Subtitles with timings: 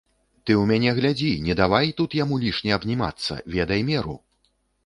[0.45, 4.19] Ты ў мяне глядзі, не давай тут яму лішне абнімацца, ведай меру.